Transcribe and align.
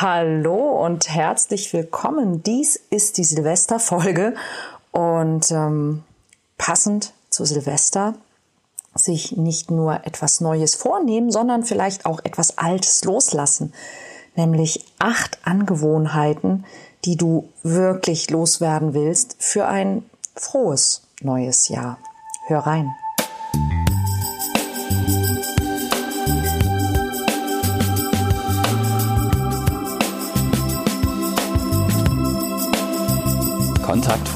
Hallo 0.00 0.84
und 0.84 1.08
herzlich 1.08 1.72
willkommen. 1.72 2.44
Dies 2.44 2.76
ist 2.76 3.18
die 3.18 3.24
Silvesterfolge 3.24 4.34
und 4.92 5.50
ähm, 5.50 6.04
passend 6.56 7.14
zu 7.30 7.44
Silvester 7.44 8.14
sich 8.94 9.36
nicht 9.36 9.72
nur 9.72 10.06
etwas 10.06 10.40
Neues 10.40 10.76
vornehmen, 10.76 11.32
sondern 11.32 11.64
vielleicht 11.64 12.06
auch 12.06 12.20
etwas 12.22 12.58
Altes 12.58 13.02
loslassen, 13.02 13.74
nämlich 14.36 14.84
acht 15.00 15.40
Angewohnheiten, 15.42 16.64
die 17.04 17.16
du 17.16 17.48
wirklich 17.64 18.30
loswerden 18.30 18.94
willst 18.94 19.34
für 19.40 19.66
ein 19.66 20.08
frohes 20.36 21.02
neues 21.22 21.66
Jahr. 21.66 21.98
Hör 22.46 22.60
rein. 22.60 22.88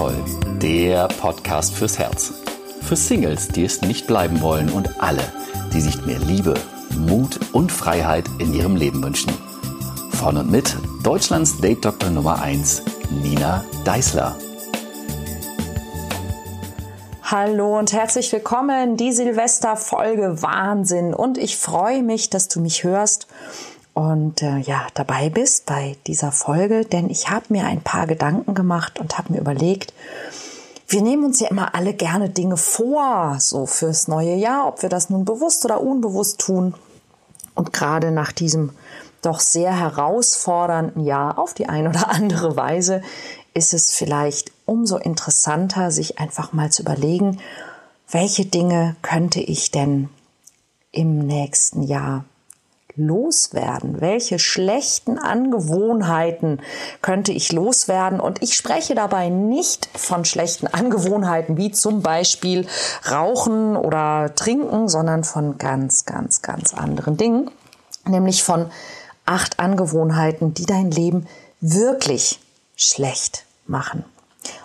Kontaktvoll, 0.03 0.59
der 0.59 1.07
Podcast 1.07 1.75
fürs 1.75 1.99
Herz. 1.99 2.33
Für 2.83 2.97
Singles, 2.97 3.49
die 3.49 3.65
es 3.65 3.83
nicht 3.83 4.07
bleiben 4.07 4.41
wollen 4.41 4.69
und 4.69 5.01
alle, 5.01 5.23
die 5.73 5.81
sich 5.81 6.05
mehr 6.05 6.19
Liebe, 6.19 6.55
Mut 6.97 7.39
und 7.53 7.71
Freiheit 7.71 8.25
in 8.39 8.53
ihrem 8.53 8.75
Leben 8.75 9.03
wünschen. 9.03 9.33
Von 10.11 10.37
und 10.37 10.51
mit 10.51 10.77
Deutschlands 11.05 11.61
Date 11.61 11.85
Doktor 11.85 12.11
Nummer 12.11 12.43
1, 12.43 12.83
Nina 13.23 13.65
Deißler. 13.85 14.37
Hallo 17.23 17.79
und 17.79 17.93
herzlich 17.93 18.33
willkommen. 18.33 18.97
Die 18.97 19.13
Silvesterfolge 19.13 20.43
Wahnsinn. 20.43 21.15
Und 21.15 21.39
ich 21.39 21.57
freue 21.57 22.03
mich, 22.03 22.29
dass 22.29 22.49
du 22.49 22.61
mich 22.61 22.83
hörst 22.85 23.27
und 23.95 24.43
äh, 24.43 24.59
ja 24.59 24.87
dabei 24.95 25.29
bist 25.29 25.67
bei 25.67 25.97
dieser 26.07 26.33
Folge, 26.33 26.85
denn 26.85 27.11
ich 27.11 27.31
habe 27.31 27.47
mir 27.51 27.65
ein 27.67 27.83
paar 27.83 28.07
Gedanken 28.07 28.55
gemacht 28.55 28.99
und 28.99 29.19
habe 29.19 29.33
mir 29.33 29.41
überlegt, 29.41 29.93
wir 30.89 31.03
nehmen 31.03 31.25
uns 31.25 31.41
ja 31.41 31.49
immer 31.49 31.75
alle 31.75 31.95
gerne 31.95 32.29
Dinge 32.29 32.57
vor, 32.57 33.37
so 33.39 33.67
fürs 33.67 34.09
neue 34.09 34.35
Jahr, 34.35 34.67
ob 34.67 34.83
wir 34.83 34.89
das 34.89 35.11
nun 35.11 35.25
bewusst 35.25 35.65
oder 35.65 35.81
unbewusst 35.81 36.41
tun. 36.41 36.75
Und 37.55 37.73
gerade 37.73 38.11
nach 38.11 38.33
diesem 38.33 38.73
doch 39.23 39.41
sehr 39.41 39.79
herausfordernden 39.79 41.05
Jahr 41.05 41.39
auf 41.39 41.55
die 41.55 41.69
eine 41.69 41.91
oder 41.91 42.11
andere 42.11 42.57
Weise 42.57 43.03
ist 43.55 43.73
es 43.75 43.93
vielleicht 43.93 44.53
umso 44.67 44.97
interessanter, 44.97 45.91
sich 45.91 46.19
einfach 46.19 46.53
mal 46.53 46.71
zu 46.71 46.83
überlegen, 46.83 47.41
welche 48.11 48.45
Dinge 48.45 48.97
könnte 49.03 49.41
ich 49.41 49.71
denn 49.71 50.09
im 50.91 51.19
nächsten 51.19 51.83
Jahr 51.83 52.25
loswerden? 52.97 54.01
Welche 54.01 54.39
schlechten 54.39 55.19
Angewohnheiten 55.19 56.61
könnte 57.01 57.33
ich 57.33 57.53
loswerden? 57.53 58.21
Und 58.21 58.43
ich 58.43 58.55
spreche 58.55 58.95
dabei 58.95 59.29
nicht 59.29 59.89
von 59.95 60.25
schlechten 60.25 60.67
Angewohnheiten 60.67 61.57
wie 61.57 61.71
zum 61.71 62.03
Beispiel 62.03 62.67
Rauchen 63.11 63.77
oder 63.77 64.35
Trinken, 64.35 64.89
sondern 64.89 65.25
von 65.25 65.59
ganz, 65.59 66.05
ganz, 66.05 66.43
ganz 66.43 66.75
anderen 66.75 67.17
Dingen. 67.17 67.51
Nämlich 68.07 68.43
von 68.43 68.71
acht 69.25 69.61
Angewohnheiten, 69.61 70.55
die 70.55 70.67
dein 70.67 70.91
Leben 70.91 71.27
wirklich 71.61 72.41
schlecht 72.77 73.45
machen. 73.67 74.05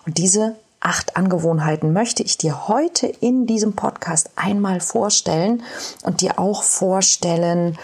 Und 0.05 0.17
diese 0.17 0.55
acht 0.79 1.17
Angewohnheiten 1.17 1.93
möchte 1.93 2.23
ich 2.23 2.37
dir 2.37 2.67
heute 2.67 3.07
in 3.07 3.45
diesem 3.45 3.73
Podcast 3.73 4.29
einmal 4.35 4.79
vorstellen 4.79 5.63
und 6.03 6.21
dir 6.21 6.39
auch 6.39 6.63
vorstellen, 6.63 7.77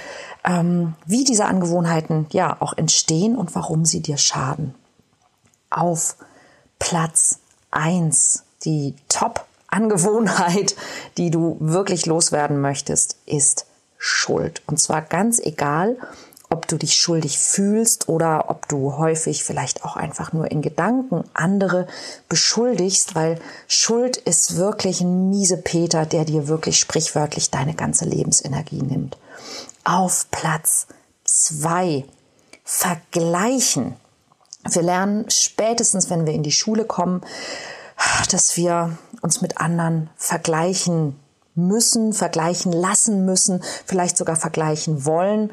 ähm, 0.43 0.95
wie 1.05 1.23
diese 1.23 1.45
Angewohnheiten 1.45 2.27
ja 2.31 2.57
auch 2.59 2.73
entstehen 2.77 3.35
und 3.35 3.55
warum 3.55 3.85
sie 3.85 4.01
dir 4.01 4.17
schaden. 4.17 4.75
Auf 5.69 6.15
Platz 6.79 7.39
eins 7.71 8.43
die 8.63 8.95
Top-Angewohnheit, 9.09 10.75
die 11.17 11.31
du 11.31 11.57
wirklich 11.59 12.05
loswerden 12.05 12.61
möchtest, 12.61 13.17
ist 13.25 13.65
Schuld. 13.97 14.61
Und 14.67 14.79
zwar 14.79 15.01
ganz 15.01 15.39
egal, 15.39 15.97
ob 16.49 16.67
du 16.67 16.77
dich 16.77 16.95
schuldig 16.95 17.39
fühlst 17.39 18.09
oder 18.09 18.49
ob 18.49 18.67
du 18.67 18.97
häufig 18.97 19.43
vielleicht 19.43 19.83
auch 19.83 19.95
einfach 19.95 20.33
nur 20.33 20.51
in 20.51 20.61
Gedanken 20.61 21.23
andere 21.33 21.87
beschuldigst, 22.29 23.15
weil 23.15 23.39
Schuld 23.67 24.17
ist 24.17 24.55
wirklich 24.55 25.01
ein 25.01 25.29
miese 25.29 25.57
Peter, 25.57 26.05
der 26.05 26.25
dir 26.25 26.47
wirklich 26.47 26.79
sprichwörtlich 26.79 27.49
deine 27.49 27.73
ganze 27.73 28.05
Lebensenergie 28.05 28.83
nimmt. 28.83 29.17
Auf 29.83 30.27
Platz 30.31 30.87
zwei 31.23 32.05
vergleichen. 32.63 33.95
Wir 34.69 34.81
lernen 34.81 35.29
spätestens, 35.29 36.09
wenn 36.09 36.25
wir 36.25 36.33
in 36.33 36.43
die 36.43 36.51
Schule 36.51 36.85
kommen, 36.85 37.21
dass 38.31 38.55
wir 38.55 38.97
uns 39.21 39.41
mit 39.41 39.57
anderen 39.59 40.09
vergleichen 40.15 41.19
müssen, 41.55 42.13
vergleichen 42.13 42.71
lassen 42.71 43.25
müssen, 43.25 43.61
vielleicht 43.85 44.17
sogar 44.17 44.35
vergleichen 44.35 45.05
wollen. 45.05 45.51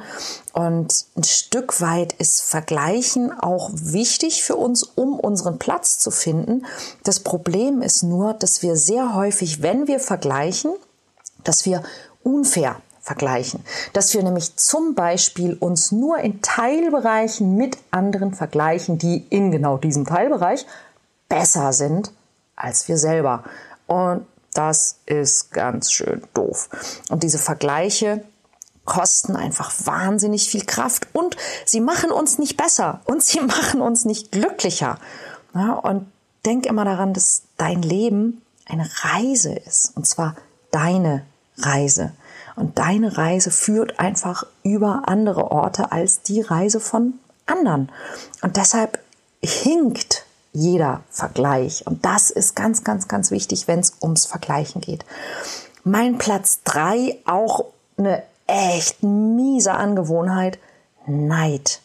Und 0.52 1.06
ein 1.16 1.24
Stück 1.24 1.80
weit 1.80 2.12
ist 2.14 2.42
Vergleichen 2.42 3.32
auch 3.38 3.70
wichtig 3.74 4.42
für 4.42 4.56
uns, 4.56 4.82
um 4.82 5.18
unseren 5.18 5.58
Platz 5.58 5.98
zu 5.98 6.10
finden. 6.10 6.64
Das 7.04 7.20
Problem 7.20 7.82
ist 7.82 8.02
nur, 8.02 8.34
dass 8.34 8.62
wir 8.62 8.76
sehr 8.76 9.14
häufig, 9.14 9.62
wenn 9.62 9.88
wir 9.88 10.00
vergleichen, 10.00 10.72
dass 11.44 11.66
wir 11.66 11.82
unfair 12.22 12.76
vergleichen. 13.10 13.64
Dass 13.92 14.14
wir 14.14 14.22
nämlich 14.22 14.54
zum 14.54 14.94
Beispiel 14.94 15.54
uns 15.54 15.90
nur 15.90 16.18
in 16.18 16.42
Teilbereichen 16.42 17.56
mit 17.56 17.76
anderen 17.90 18.34
vergleichen, 18.34 18.98
die 18.98 19.26
in 19.30 19.50
genau 19.50 19.78
diesem 19.78 20.06
Teilbereich 20.06 20.64
besser 21.28 21.72
sind 21.72 22.12
als 22.54 22.86
wir 22.86 22.98
selber. 22.98 23.42
Und 23.88 24.26
das 24.54 24.98
ist 25.06 25.50
ganz 25.50 25.90
schön 25.90 26.22
doof. 26.34 26.68
Und 27.10 27.24
diese 27.24 27.38
Vergleiche 27.38 28.22
kosten 28.84 29.34
einfach 29.34 29.72
wahnsinnig 29.84 30.48
viel 30.48 30.64
Kraft 30.64 31.08
und 31.12 31.36
sie 31.64 31.80
machen 31.80 32.12
uns 32.12 32.38
nicht 32.38 32.56
besser 32.56 33.00
und 33.06 33.24
sie 33.24 33.40
machen 33.56 33.80
uns 33.80 34.04
nicht 34.04 34.30
glücklicher. 34.30 35.00
Ja, 35.52 35.72
und 35.72 36.06
denk 36.46 36.64
immer 36.64 36.84
daran, 36.84 37.12
dass 37.12 37.42
dein 37.56 37.82
Leben 37.82 38.40
eine 38.66 38.88
Reise 39.02 39.52
ist 39.52 39.96
und 39.96 40.06
zwar 40.06 40.36
deine 40.70 41.26
Reise. 41.58 42.12
Und 42.60 42.78
deine 42.78 43.16
Reise 43.16 43.50
führt 43.50 43.98
einfach 43.98 44.44
über 44.62 45.04
andere 45.06 45.50
Orte 45.50 45.92
als 45.92 46.22
die 46.22 46.42
Reise 46.42 46.78
von 46.78 47.14
anderen. 47.46 47.90
Und 48.42 48.56
deshalb 48.56 48.98
hinkt 49.42 50.26
jeder 50.52 51.00
Vergleich. 51.10 51.86
Und 51.86 52.04
das 52.04 52.30
ist 52.30 52.54
ganz, 52.54 52.84
ganz, 52.84 53.08
ganz 53.08 53.30
wichtig, 53.30 53.66
wenn 53.66 53.80
es 53.80 53.94
ums 54.02 54.26
Vergleichen 54.26 54.80
geht. 54.80 55.04
Mein 55.84 56.18
Platz 56.18 56.60
drei 56.64 57.16
auch 57.24 57.64
eine 57.96 58.22
echt 58.46 59.02
miese 59.02 59.72
Angewohnheit, 59.72 60.58
Neid. 61.06 61.80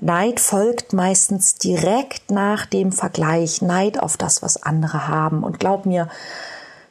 Neid 0.00 0.40
folgt 0.40 0.92
meistens 0.92 1.54
direkt 1.56 2.30
nach 2.30 2.66
dem 2.66 2.90
Vergleich, 2.90 3.62
Neid 3.62 4.00
auf 4.02 4.16
das, 4.16 4.42
was 4.42 4.62
andere 4.62 5.06
haben. 5.06 5.44
Und 5.44 5.60
glaub 5.60 5.86
mir, 5.86 6.08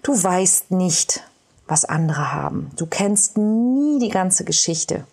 du 0.03 0.11
weißt 0.11 0.71
nicht, 0.71 1.23
was 1.67 1.85
andere 1.85 2.33
haben. 2.33 2.71
Du 2.77 2.85
kennst 2.85 3.37
nie 3.37 3.99
die 3.99 4.09
ganze 4.09 4.43
Geschichte. 4.43 5.03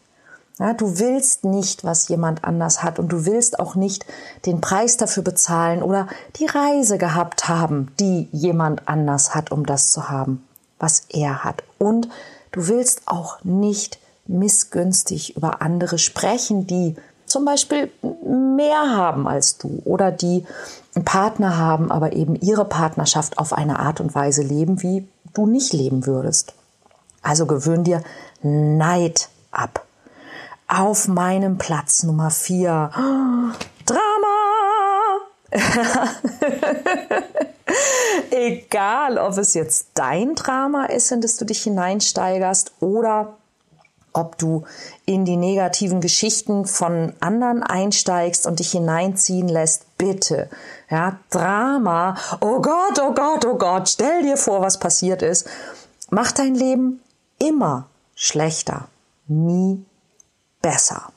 Ja, 0.59 0.72
du 0.72 1.00
willst 1.00 1.42
nicht, 1.44 1.82
was 1.82 2.06
jemand 2.06 2.44
anders 2.44 2.84
hat 2.84 3.00
und 3.00 3.09
du 3.09 3.26
willst 3.26 3.59
auch 3.59 3.75
nicht 3.75 4.06
den 4.47 4.60
Preis 4.60 4.97
dafür 4.97 5.25
bezahlen 5.25 5.82
oder 5.82 6.06
die 6.37 6.47
Reise 6.47 6.97
gehabt 6.97 7.48
haben, 7.48 7.91
die 7.98 8.28
jemand 8.31 8.87
anders 8.88 9.34
hat, 9.34 9.50
um 9.50 9.66
das 9.66 9.91
zu 9.91 10.09
haben, 10.09 10.47
was 10.78 11.06
er 11.09 11.42
hat. 11.42 11.65
Und 11.78 12.09
du 12.53 12.69
willst 12.69 13.03
auch 13.06 13.42
nicht 13.42 13.98
missgünstig 14.26 15.36
über 15.36 15.60
andere 15.60 15.98
sprechen, 15.98 16.69
die 16.69 16.94
zum 17.26 17.44
Beispiel 17.44 17.91
mehr 18.22 18.95
haben 18.95 19.27
als 19.27 19.59
du 19.59 19.83
oder 19.84 20.12
die 20.12 20.47
Partner 21.03 21.59
haben, 21.59 21.91
aber 21.91 22.13
eben 22.13 22.37
ihre 22.37 22.65
Partnerschaft 22.65 23.39
auf 23.39 23.53
eine 23.53 23.81
Art 23.81 24.01
und 24.01 24.15
Weise 24.15 24.43
leben, 24.43 24.81
wie 24.83 25.09
du 25.33 25.47
nicht 25.47 25.73
leben 25.73 26.07
würdest. 26.07 26.55
Also 27.23 27.47
gewöhn 27.47 27.83
dir 27.85 28.03
Neid 28.43 29.29
ab. 29.51 29.85
Auf 30.69 31.09
meinem 31.09 31.59
Platz 31.59 32.05
Nummer 32.05 32.31
vier. 32.31 32.91
Drama! 33.87 34.35
Egal, 38.31 39.19
ob 39.19 39.37
es 39.39 39.55
jetzt 39.55 39.89
dein 39.95 40.35
Drama 40.35 40.87
ist, 40.87 41.13
in 41.13 41.21
das 41.21 41.37
du 41.37 41.45
dich 41.45 41.63
hineinsteigerst 41.63 42.73
oder 42.81 43.37
ob 44.15 44.39
du 44.39 44.65
in 45.05 45.25
die 45.25 45.37
negativen 45.37 46.01
Geschichten 46.01 46.65
von 46.65 47.13
anderen 47.21 47.63
einsteigst 47.63 48.47
und 48.47 48.61
dich 48.61 48.71
hineinziehen 48.71 49.49
lässt, 49.49 49.99
bitte. 49.99 50.49
Ja, 50.89 51.19
Drama. 51.31 52.16
Oh 52.41 52.61
Gott, 52.61 52.99
oh 53.03 53.13
Gott, 53.13 53.45
oh 53.45 53.57
Gott, 53.57 53.89
stell 53.89 54.22
dir 54.22 54.37
vor, 54.37 54.63
was 54.63 54.78
passiert 54.78 55.22
ist. 55.22 55.49
Mach 56.11 56.33
dein 56.33 56.55
Leben 56.55 57.03
immer 57.39 57.89
schlechter, 58.15 58.89
nie 59.27 59.84
besser. 60.63 61.10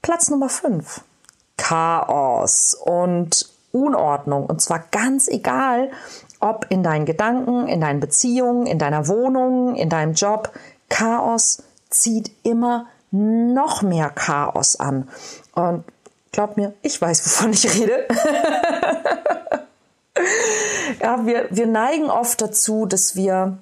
Platz 0.00 0.30
Nummer 0.30 0.48
5. 0.48 1.02
Chaos 1.56 2.74
und 2.74 3.48
Unordnung. 3.72 4.46
Und 4.46 4.60
zwar 4.60 4.84
ganz 4.90 5.28
egal, 5.28 5.90
ob 6.40 6.66
in 6.70 6.82
deinen 6.82 7.06
Gedanken, 7.06 7.68
in 7.68 7.80
deinen 7.80 8.00
Beziehungen, 8.00 8.66
in 8.66 8.78
deiner 8.78 9.06
Wohnung, 9.08 9.76
in 9.76 9.88
deinem 9.88 10.14
Job. 10.14 10.52
Chaos 10.92 11.62
zieht 11.88 12.30
immer 12.42 12.86
noch 13.10 13.80
mehr 13.80 14.10
Chaos 14.10 14.76
an. 14.76 15.08
Und 15.54 15.84
glaub 16.32 16.58
mir, 16.58 16.74
ich 16.82 17.00
weiß, 17.00 17.24
wovon 17.24 17.52
ich 17.54 17.64
rede. 17.74 18.06
ja, 21.00 21.24
wir, 21.24 21.48
wir 21.50 21.66
neigen 21.66 22.10
oft 22.10 22.42
dazu, 22.42 22.84
dass 22.84 23.16
wir 23.16 23.56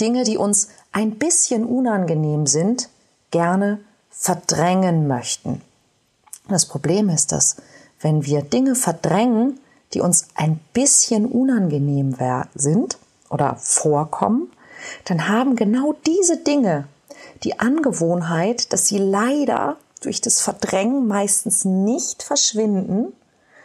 Dinge, 0.00 0.22
die 0.22 0.38
uns 0.38 0.68
ein 0.92 1.18
bisschen 1.18 1.64
unangenehm 1.64 2.46
sind, 2.46 2.88
gerne 3.32 3.80
verdrängen 4.10 5.08
möchten. 5.08 5.62
Das 6.48 6.66
Problem 6.66 7.08
ist, 7.08 7.32
dass 7.32 7.56
wenn 8.00 8.24
wir 8.24 8.42
Dinge 8.42 8.76
verdrängen, 8.76 9.58
die 9.92 10.00
uns 10.00 10.28
ein 10.36 10.60
bisschen 10.72 11.26
unangenehm 11.26 12.16
sind 12.54 12.98
oder 13.28 13.56
vorkommen, 13.56 14.52
dann 15.04 15.28
haben 15.28 15.56
genau 15.56 15.94
diese 16.06 16.38
Dinge 16.38 16.86
die 17.42 17.58
Angewohnheit, 17.58 18.72
dass 18.72 18.86
sie 18.86 18.98
leider 18.98 19.76
durch 20.02 20.20
das 20.20 20.40
Verdrängen 20.40 21.06
meistens 21.06 21.64
nicht 21.64 22.22
verschwinden, 22.22 23.12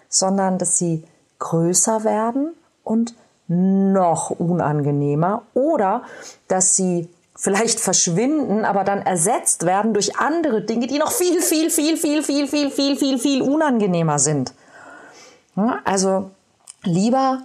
sondern 0.10 0.58
dass 0.58 0.78
sie 0.78 1.04
größer 1.40 2.04
werden 2.04 2.54
und 2.84 3.16
noch 3.48 4.32
unangenehmer 4.32 5.44
oder 5.54 6.04
dass 6.48 6.76
sie 6.76 7.10
vielleicht 7.36 7.80
verschwinden, 7.80 8.66
aber 8.66 8.84
dann 8.84 9.02
ersetzt 9.02 9.66
werden 9.66 9.94
durch 9.94 10.18
andere 10.18 10.62
Dinge, 10.62 10.88
die 10.88 10.98
noch 10.98 11.12
viel, 11.12 11.42
viel, 11.42 11.70
viel, 11.70 11.98
viel, 11.98 12.24
viel, 12.24 12.48
viel, 12.48 12.72
viel, 12.72 12.96
viel, 12.98 13.20
viel 13.20 13.42
unangenehmer 13.42 14.20
sind. 14.20 14.54
Also 15.84 16.32
lieber 16.84 17.44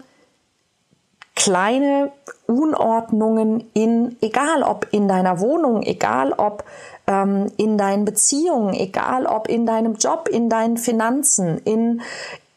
kleine 1.40 2.12
Unordnungen 2.46 3.70
in, 3.72 4.16
egal 4.20 4.62
ob 4.62 4.88
in 4.90 5.08
deiner 5.08 5.40
Wohnung, 5.40 5.82
egal 5.82 6.34
ob 6.34 6.64
ähm, 7.06 7.50
in 7.56 7.78
deinen 7.78 8.04
Beziehungen, 8.04 8.74
egal 8.74 9.24
ob 9.24 9.48
in 9.48 9.64
deinem 9.64 9.94
Job, 9.94 10.28
in 10.30 10.50
deinen 10.50 10.76
Finanzen, 10.76 11.56
in, 11.64 12.02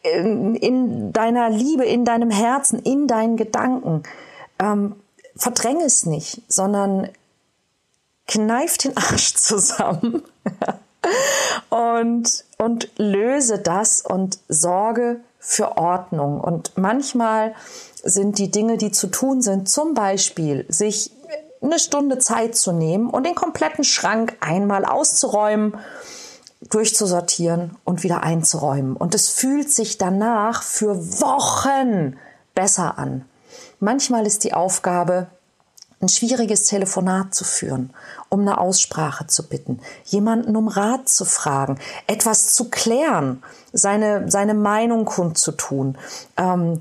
in, 0.02 0.54
in 0.54 1.12
deiner 1.14 1.48
Liebe, 1.48 1.86
in 1.86 2.04
deinem 2.04 2.28
Herzen, 2.28 2.78
in 2.78 3.06
deinen 3.06 3.38
Gedanken. 3.38 4.02
Ähm, 4.58 4.96
verdräng 5.34 5.80
es 5.80 6.04
nicht, 6.04 6.42
sondern 6.48 7.08
kneif 8.26 8.76
den 8.76 8.94
Arsch 8.98 9.34
zusammen 9.34 10.24
und, 11.70 12.44
und 12.58 12.90
löse 12.98 13.58
das 13.60 14.02
und 14.02 14.38
sorge 14.48 15.20
für 15.38 15.78
Ordnung. 15.78 16.38
Und 16.38 16.76
manchmal 16.76 17.54
sind 18.04 18.38
die 18.38 18.50
Dinge, 18.50 18.76
die 18.76 18.92
zu 18.92 19.08
tun 19.08 19.42
sind, 19.42 19.68
zum 19.68 19.94
Beispiel 19.94 20.66
sich 20.68 21.10
eine 21.62 21.78
Stunde 21.78 22.18
Zeit 22.18 22.54
zu 22.54 22.72
nehmen 22.72 23.08
und 23.08 23.24
den 23.24 23.34
kompletten 23.34 23.84
Schrank 23.84 24.36
einmal 24.40 24.84
auszuräumen, 24.84 25.78
durchzusortieren 26.70 27.76
und 27.84 28.02
wieder 28.02 28.22
einzuräumen. 28.22 28.96
Und 28.96 29.14
es 29.14 29.28
fühlt 29.30 29.70
sich 29.70 29.98
danach 29.98 30.62
für 30.62 30.96
Wochen 31.20 32.16
besser 32.54 32.98
an. 32.98 33.24
Manchmal 33.80 34.26
ist 34.26 34.44
die 34.44 34.54
Aufgabe, 34.54 35.26
ein 36.00 36.08
schwieriges 36.08 36.64
Telefonat 36.64 37.34
zu 37.34 37.44
führen, 37.44 37.94
um 38.28 38.40
eine 38.40 38.58
Aussprache 38.58 39.26
zu 39.26 39.48
bitten, 39.48 39.80
jemanden 40.04 40.54
um 40.54 40.68
Rat 40.68 41.08
zu 41.08 41.24
fragen, 41.24 41.78
etwas 42.06 42.52
zu 42.52 42.68
klären, 42.68 43.42
seine, 43.72 44.30
seine 44.30 44.54
Meinung 44.54 45.06
kundzutun, 45.06 45.96
ähm, 46.36 46.80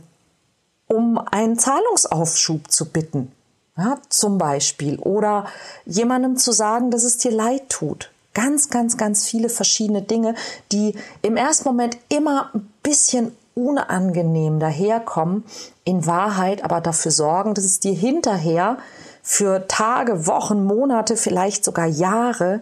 um 0.93 1.17
einen 1.17 1.57
Zahlungsaufschub 1.57 2.71
zu 2.71 2.85
bitten, 2.85 3.31
ja, 3.77 3.97
zum 4.09 4.37
Beispiel, 4.37 4.99
oder 4.99 5.45
jemandem 5.85 6.37
zu 6.37 6.51
sagen, 6.51 6.91
dass 6.91 7.03
es 7.03 7.17
dir 7.17 7.31
leid 7.31 7.69
tut. 7.69 8.11
Ganz, 8.33 8.69
ganz, 8.69 8.97
ganz 8.97 9.25
viele 9.25 9.49
verschiedene 9.49 10.01
Dinge, 10.01 10.35
die 10.71 10.95
im 11.21 11.37
ersten 11.37 11.67
Moment 11.67 11.97
immer 12.09 12.49
ein 12.53 12.71
bisschen 12.83 13.35
unangenehm 13.55 14.59
daherkommen, 14.59 15.43
in 15.83 16.05
Wahrheit 16.05 16.63
aber 16.63 16.81
dafür 16.81 17.11
sorgen, 17.11 17.53
dass 17.53 17.65
es 17.65 17.79
dir 17.79 17.93
hinterher 17.93 18.77
für 19.21 19.67
Tage, 19.67 20.27
Wochen, 20.27 20.63
Monate, 20.63 21.15
vielleicht 21.15 21.63
sogar 21.63 21.85
Jahre 21.85 22.61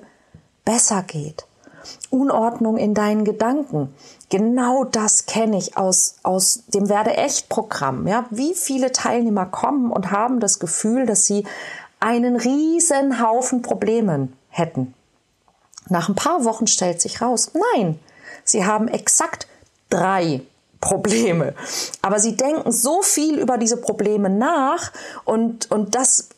besser 0.66 1.04
geht. 1.04 1.46
Unordnung 2.10 2.78
in 2.78 2.94
deinen 2.94 3.26
Gedanken. 3.26 3.94
Genau 4.30 4.84
das 4.84 5.26
kenne 5.26 5.58
ich 5.58 5.78
aus, 5.78 6.16
aus 6.24 6.64
dem 6.68 6.90
Werde 6.90 7.18
echt 7.18 7.50
Programm. 7.50 8.08
Ja, 8.08 8.26
wie 8.30 8.54
viele 8.54 8.92
Teilnehmer 8.92 9.46
kommen 9.46 9.92
und 9.92 10.12
haben 10.12 10.40
das 10.40 10.60
Gefühl, 10.60 11.06
dass 11.06 11.26
sie 11.26 11.46
einen 12.00 12.36
riesen 12.36 13.22
Haufen 13.22 13.62
Problemen 13.62 14.34
hätten. 14.50 14.94
Nach 15.90 16.10
ein 16.10 16.16
paar 16.16 16.46
Wochen 16.46 16.68
stellt 16.68 17.02
sich 17.02 17.22
raus, 17.22 17.52
nein, 17.76 18.00
sie 18.44 18.66
haben 18.66 18.88
exakt 18.88 19.48
drei 19.90 20.42
Probleme. 20.80 21.54
Aber 22.02 22.20
sie 22.20 22.36
denken 22.36 22.72
so 22.72 23.02
viel 23.02 23.40
über 23.40 23.58
diese 23.58 23.78
Probleme 23.78 24.30
nach 24.30 24.92
und, 25.26 25.70
und 25.72 25.96
das 25.96 26.30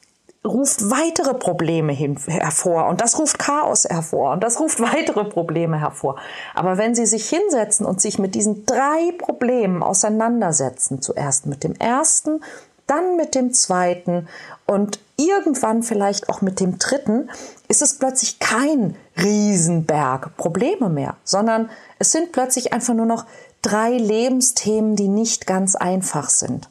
ruft 0.46 0.90
weitere 0.90 1.34
Probleme 1.34 1.94
hervor 1.94 2.88
und 2.88 3.00
das 3.02 3.18
ruft 3.18 3.40
Chaos 3.40 3.86
hervor 3.86 4.32
und 4.34 4.44
das 4.44 4.60
ruft 4.60 4.80
weitere 4.94 5.24
Probleme 5.26 5.80
hervor. 5.80 6.18
Aber 6.54 6.78
wenn 6.78 6.96
Sie 6.96 7.06
sich 7.06 7.30
hinsetzen 7.30 7.86
und 7.86 8.02
sich 8.02 8.20
mit 8.20 8.36
diesen 8.36 8.66
drei 8.66 9.14
Problemen 9.18 9.84
auseinandersetzen, 9.84 11.02
zuerst 11.02 11.46
mit 11.46 11.64
dem 11.64 11.76
ersten, 11.76 12.42
dann 12.88 13.16
mit 13.16 13.36
dem 13.36 13.54
zweiten 13.54 14.28
und 14.66 15.00
irgendwann 15.16 15.84
vielleicht 15.84 16.28
auch 16.28 16.42
mit 16.42 16.60
dem 16.60 16.80
dritten, 16.80 17.30
ist 17.70 17.82
es 17.82 17.98
plötzlich 17.98 18.40
kein 18.40 18.96
Riesenberg 19.18 20.36
Probleme 20.36 20.90
mehr, 20.90 21.16
sondern 21.24 21.70
es 22.00 22.12
sind 22.12 22.34
plötzlich 22.34 22.74
einfach 22.74 22.94
nur 22.94 23.06
noch 23.06 23.26
drei 23.62 23.92
Lebensthemen, 23.92 24.98
die 24.98 25.08
nicht 25.08 25.48
ganz 25.48 25.76
einfach 25.76 26.30
sind. 26.30 26.70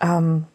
Ähm, 0.00 0.46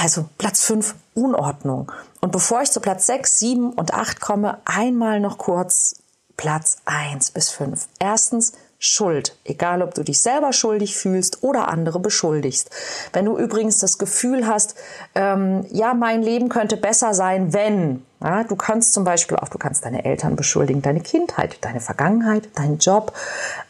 also 0.00 0.28
Platz 0.38 0.62
5, 0.62 0.94
Unordnung. 1.14 1.90
Und 2.20 2.32
bevor 2.32 2.62
ich 2.62 2.70
zu 2.70 2.80
Platz 2.80 3.06
6, 3.06 3.38
7 3.38 3.70
und 3.72 3.94
8 3.94 4.20
komme, 4.20 4.58
einmal 4.64 5.20
noch 5.20 5.38
kurz 5.38 5.96
Platz 6.36 6.78
1 6.84 7.30
bis 7.30 7.50
5. 7.50 7.88
Erstens, 7.98 8.52
Schuld. 8.78 9.36
Egal, 9.44 9.80
ob 9.80 9.94
du 9.94 10.02
dich 10.02 10.20
selber 10.20 10.52
schuldig 10.52 10.96
fühlst 10.96 11.42
oder 11.42 11.68
andere 11.68 11.98
beschuldigst. 11.98 12.70
Wenn 13.14 13.24
du 13.24 13.38
übrigens 13.38 13.78
das 13.78 13.96
Gefühl 13.96 14.46
hast, 14.46 14.74
ähm, 15.14 15.64
ja, 15.70 15.94
mein 15.94 16.22
Leben 16.22 16.50
könnte 16.50 16.76
besser 16.76 17.14
sein, 17.14 17.54
wenn. 17.54 18.04
Ja, 18.20 18.44
du 18.44 18.54
kannst 18.54 18.92
zum 18.92 19.04
Beispiel 19.04 19.38
auch, 19.38 19.48
du 19.48 19.56
kannst 19.56 19.86
deine 19.86 20.04
Eltern 20.04 20.36
beschuldigen, 20.36 20.82
deine 20.82 21.00
Kindheit, 21.00 21.56
deine 21.62 21.80
Vergangenheit, 21.80 22.50
deinen 22.54 22.76
Job, 22.78 23.14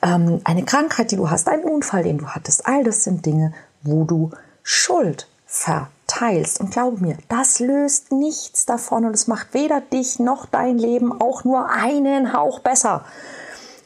ähm, 0.03 0.41
eine 0.43 0.65
Krankheit, 0.65 1.13
die 1.13 1.17
du 1.17 1.31
hast, 1.31 1.49
einen 1.49 1.65
Unfall, 1.65 2.03
den 2.03 2.19
du 2.19 2.27
hattest. 2.27 2.67
All 2.67 2.83
das 2.83 3.05
sind 3.05 3.25
Dinge, 3.27 3.53
wo 3.83 4.05
du 4.05 4.33
Schuld 4.65 5.29
ver 5.47 5.89
teilst. 6.07 6.61
Und 6.61 6.71
glaube 6.71 6.99
mir, 7.01 7.17
das 7.29 7.59
löst 7.59 8.13
nichts 8.13 8.67
davon 8.67 9.05
und 9.05 9.15
es 9.15 9.27
macht 9.27 9.55
weder 9.55 9.81
dich 9.81 10.19
noch 10.19 10.47
dein 10.47 10.79
Leben 10.79 11.21
auch 11.21 11.45
nur 11.45 11.69
einen 11.71 12.33
Hauch 12.33 12.61
besser. 12.61 13.05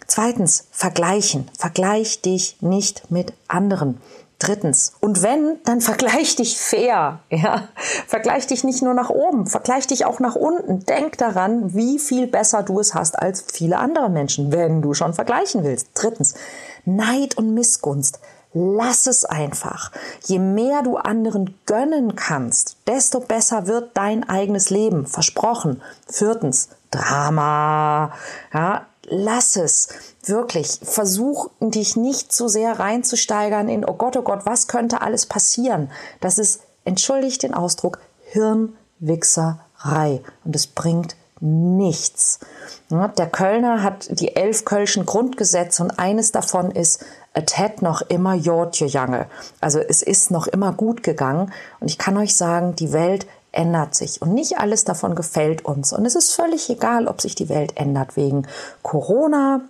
Zweitens, 0.06 0.66
vergleichen. 0.72 1.48
Vergleich 1.56 2.20
dich 2.20 2.56
nicht 2.60 3.10
mit 3.10 3.32
anderen. 3.46 4.00
Drittens, 4.40 4.94
und 5.00 5.22
wenn, 5.22 5.58
dann 5.66 5.82
vergleich 5.82 6.34
dich 6.34 6.58
fair, 6.58 7.20
ja. 7.30 7.68
Vergleich 8.06 8.46
dich 8.46 8.64
nicht 8.64 8.80
nur 8.80 8.94
nach 8.94 9.10
oben, 9.10 9.46
vergleich 9.46 9.86
dich 9.86 10.06
auch 10.06 10.18
nach 10.18 10.34
unten. 10.34 10.86
Denk 10.86 11.18
daran, 11.18 11.74
wie 11.74 11.98
viel 11.98 12.26
besser 12.26 12.62
du 12.62 12.80
es 12.80 12.94
hast 12.94 13.18
als 13.18 13.42
viele 13.42 13.76
andere 13.78 14.08
Menschen, 14.08 14.50
wenn 14.50 14.80
du 14.80 14.94
schon 14.94 15.12
vergleichen 15.12 15.62
willst. 15.62 15.90
Drittens, 15.94 16.34
Neid 16.86 17.36
und 17.36 17.52
Missgunst. 17.52 18.18
Lass 18.52 19.06
es 19.06 19.24
einfach. 19.24 19.92
Je 20.24 20.40
mehr 20.40 20.82
du 20.82 20.96
anderen 20.96 21.54
gönnen 21.66 22.16
kannst, 22.16 22.76
desto 22.88 23.20
besser 23.20 23.68
wird 23.68 23.96
dein 23.96 24.28
eigenes 24.28 24.70
Leben. 24.70 25.06
Versprochen. 25.06 25.80
Viertens, 26.08 26.70
Drama. 26.90 28.12
Ja, 28.52 28.86
lass 29.04 29.54
es. 29.54 29.88
Wirklich. 30.24 30.80
Versuch 30.82 31.50
dich 31.60 31.96
nicht 31.96 32.32
zu 32.32 32.48
sehr 32.48 32.80
reinzusteigern 32.80 33.68
in, 33.68 33.84
oh 33.84 33.94
Gott, 33.94 34.16
oh 34.16 34.22
Gott, 34.22 34.46
was 34.46 34.66
könnte 34.66 35.00
alles 35.00 35.26
passieren? 35.26 35.90
Das 36.20 36.38
ist, 36.38 36.62
entschuldigt 36.84 37.44
den 37.44 37.54
Ausdruck, 37.54 38.00
Hirnwichserei. 38.32 40.22
Und 40.44 40.56
es 40.56 40.66
bringt 40.66 41.14
nichts. 41.40 42.40
Der 42.90 43.28
Kölner 43.28 43.82
hat 43.82 44.08
die 44.20 44.36
elf 44.36 44.64
Kölschen 44.64 45.06
Grundgesetze 45.06 45.82
und 45.82 45.98
eines 45.98 46.32
davon 46.32 46.70
ist, 46.70 47.04
et 47.34 47.58
hat 47.58 47.82
noch 47.82 48.02
immer 48.02 48.34
jod 48.34 48.76
gegangen. 48.78 49.26
Also 49.60 49.78
es 49.78 50.02
ist 50.02 50.30
noch 50.30 50.46
immer 50.46 50.72
gut 50.72 51.02
gegangen 51.02 51.52
und 51.80 51.88
ich 51.88 51.98
kann 51.98 52.16
euch 52.16 52.36
sagen, 52.36 52.74
die 52.76 52.92
Welt 52.92 53.26
ändert 53.52 53.94
sich 53.94 54.22
und 54.22 54.32
nicht 54.34 54.58
alles 54.58 54.84
davon 54.84 55.14
gefällt 55.14 55.64
uns 55.64 55.92
und 55.92 56.06
es 56.06 56.14
ist 56.14 56.32
völlig 56.32 56.70
egal, 56.70 57.08
ob 57.08 57.20
sich 57.20 57.34
die 57.34 57.48
Welt 57.48 57.76
ändert 57.76 58.16
wegen 58.16 58.46
Corona, 58.82 59.60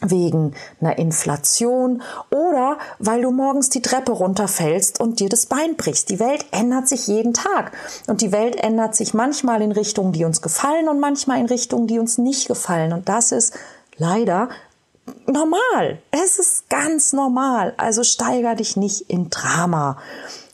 wegen 0.00 0.54
einer 0.80 0.98
Inflation 0.98 2.02
oder 2.30 2.78
weil 2.98 3.22
du 3.22 3.30
morgens 3.30 3.70
die 3.70 3.82
Treppe 3.82 4.12
runterfällst 4.12 5.00
und 5.00 5.20
dir 5.20 5.28
das 5.28 5.46
Bein 5.46 5.76
brichst. 5.76 6.10
Die 6.10 6.20
Welt 6.20 6.46
ändert 6.50 6.88
sich 6.88 7.06
jeden 7.06 7.32
Tag 7.32 7.72
und 8.06 8.20
die 8.20 8.32
Welt 8.32 8.56
ändert 8.56 8.94
sich 8.94 9.14
manchmal 9.14 9.62
in 9.62 9.72
Richtungen, 9.72 10.12
die 10.12 10.24
uns 10.24 10.42
gefallen 10.42 10.88
und 10.88 11.00
manchmal 11.00 11.38
in 11.38 11.46
Richtungen, 11.46 11.86
die 11.86 11.98
uns 11.98 12.18
nicht 12.18 12.48
gefallen. 12.48 12.92
Und 12.92 13.08
das 13.08 13.32
ist 13.32 13.54
leider 13.96 14.48
normal. 15.26 16.02
Es 16.10 16.38
ist 16.38 16.68
ganz 16.70 17.12
normal. 17.12 17.74
Also 17.76 18.04
steiger 18.04 18.54
dich 18.54 18.76
nicht 18.76 19.10
in 19.10 19.30
Drama. 19.30 19.98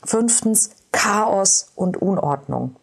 Fünftens, 0.05 0.71
Chaos 0.93 1.73
und 1.75 1.97
Unordnung. 2.01 2.77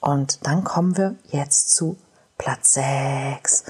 Und 0.00 0.46
dann 0.46 0.64
kommen 0.64 0.96
wir 0.96 1.16
jetzt 1.28 1.70
zu 1.70 1.96
Platz 2.38 2.74
6. 2.74 3.64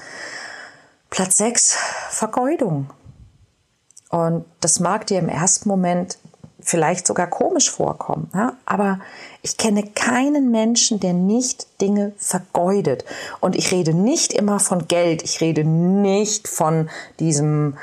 Platz 1.09 1.37
6, 1.37 1.77
Vergeudung. 2.09 2.89
Und 4.09 4.45
das 4.59 4.79
mag 4.79 5.07
dir 5.07 5.19
im 5.19 5.29
ersten 5.29 5.67
Moment 5.67 6.17
vielleicht 6.61 7.07
sogar 7.07 7.27
komisch 7.27 7.69
vorkommen, 7.69 8.29
ja? 8.33 8.53
aber 8.65 8.99
ich 9.41 9.57
kenne 9.57 9.83
keinen 9.83 10.51
Menschen, 10.51 10.99
der 10.99 11.13
nicht 11.13 11.67
Dinge 11.81 12.13
vergeudet. 12.17 13.05
Und 13.39 13.55
ich 13.55 13.71
rede 13.71 13.93
nicht 13.93 14.33
immer 14.33 14.59
von 14.59 14.87
Geld, 14.87 15.23
ich 15.23 15.41
rede 15.41 15.63
nicht 15.63 16.47
von 16.47 16.89
diesem 17.19 17.75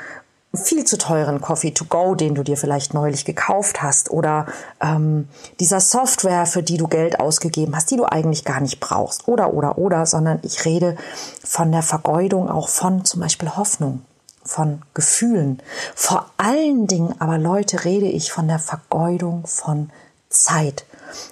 viel 0.53 0.83
zu 0.83 0.97
teuren 0.97 1.41
Coffee 1.41 1.71
to 1.71 1.85
go, 1.85 2.15
den 2.15 2.33
du 2.33 2.43
dir 2.43 2.57
vielleicht 2.57 2.93
neulich 2.93 3.23
gekauft 3.23 3.83
hast 3.83 4.09
oder 4.09 4.47
ähm, 4.81 5.27
dieser 5.59 5.79
Software, 5.79 6.47
für 6.47 6.63
die 6.63 6.77
du 6.77 6.87
Geld 6.87 7.19
ausgegeben 7.19 7.75
hast, 7.75 7.91
die 7.91 7.97
du 7.97 8.05
eigentlich 8.05 8.45
gar 8.45 8.59
nicht 8.59 8.79
brauchst 8.79 9.27
oder 9.27 9.53
oder 9.53 9.77
oder, 9.77 10.07
sondern 10.07 10.39
ich 10.41 10.65
rede 10.65 10.95
von 11.43 11.71
der 11.71 11.83
Vergeudung 11.83 12.49
auch 12.49 12.67
von 12.67 13.05
zum 13.05 13.21
Beispiel 13.21 13.55
Hoffnung, 13.55 14.01
von 14.49 14.81
Gefühlen. 14.93 15.61
Vor 15.95 16.29
allen 16.37 16.87
Dingen 16.87 17.15
aber 17.19 17.37
Leute 17.37 17.85
rede 17.85 18.07
ich 18.07 18.31
von 18.31 18.47
der 18.47 18.59
Vergeudung 18.59 19.45
von 19.45 19.91
Zeit. 20.29 20.85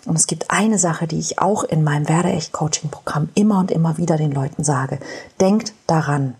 Und 0.05 0.15
es 0.15 0.27
gibt 0.27 0.49
eine 0.51 0.79
Sache, 0.79 1.07
die 1.07 1.19
ich 1.19 1.39
auch 1.39 1.63
in 1.63 1.83
meinem 1.83 2.07
Werde 2.07 2.29
echt 2.29 2.51
Coaching 2.51 2.89
Programm 2.89 3.29
immer 3.35 3.59
und 3.59 3.71
immer 3.71 3.97
wieder 3.97 4.17
den 4.17 4.31
Leuten 4.31 4.63
sage. 4.63 4.99
Denkt 5.39 5.73
daran, 5.87 6.35